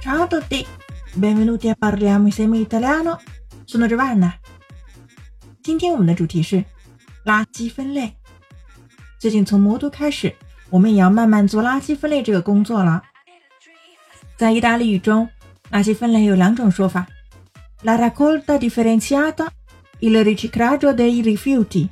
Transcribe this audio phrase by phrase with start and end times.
[0.00, 0.64] Ciao a tutti,
[1.14, 3.20] benvenuti a parliamo insieme italiano.
[3.64, 4.32] Sono Giovanna。
[5.62, 6.64] 今天我们的主题是
[7.24, 8.14] 垃圾分类。
[9.18, 10.34] 最近从魔都开始，
[10.70, 13.02] 我们也要慢慢做垃圾分类这个工作了。
[14.36, 15.28] 在意大利语中，
[15.70, 17.06] 垃圾分类有两种说法
[17.82, 21.88] ：la raccolta differenziata，il riciclaggio dei rifiuti。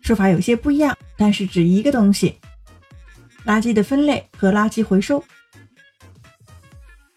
[0.00, 2.38] 说法有些不一样，但是指一个东西：
[3.46, 5.24] 垃圾的分类和垃圾回收。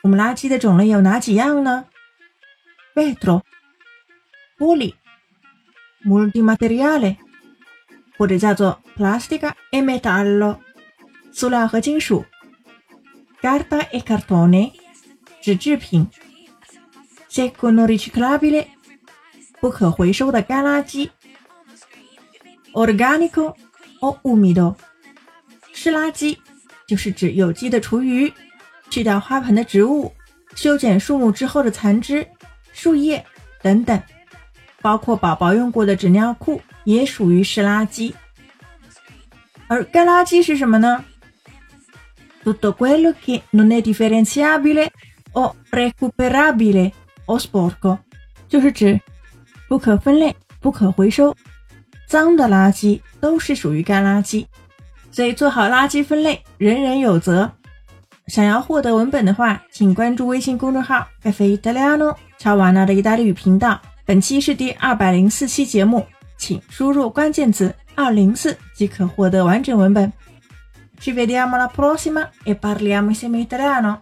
[0.03, 1.85] 我们垃圾的种类有哪几样呢
[2.95, 3.41] ？vetro
[4.57, 4.93] 玻璃
[6.05, 7.17] ，multimateriale
[8.17, 10.59] 或者叫做 plastica e metallo
[11.31, 12.25] 塑料和金属
[13.41, 14.71] ，carta e cartone
[15.41, 16.07] 纸制品
[17.29, 18.67] ；SECONDO RICICLABILE，
[19.59, 21.09] 不可回收的干垃圾。
[22.73, 23.55] Organico
[24.01, 24.75] o umido，
[25.73, 26.37] 湿垃圾
[26.87, 28.31] 就是指有机的厨余，
[28.89, 30.13] 去掉花盆的植物，
[30.55, 32.27] 修剪树木之后的残枝、
[32.73, 33.23] 树叶
[33.61, 34.01] 等等，
[34.81, 38.13] 包括宝宝用过的纸尿裤也属于湿垃圾。
[39.67, 41.03] 而干垃圾是什么呢
[42.43, 44.89] ？Tutto quello che non è differenziabile
[45.33, 46.93] o recuperabile
[47.25, 47.97] o sporco，
[48.47, 49.01] 就是指
[49.67, 51.35] 不可分类、不可回收。
[52.07, 54.45] 脏的垃圾都是属于干垃圾，
[55.11, 57.51] 所以做好垃圾分类，人人有责。
[58.27, 63.79] 想要获得文本的话，请关注微信公众号“Cafe Italiano 乔瓦纳”的意大利语频道。
[64.05, 66.05] 本期是第二百零四期节目，
[66.37, 70.11] 请输入关键词“二零四”即可获得完整文本。
[70.99, 73.99] Ci vediamo la prossima e parliamo insieme italiano.